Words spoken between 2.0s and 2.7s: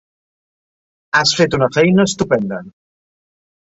estupenda!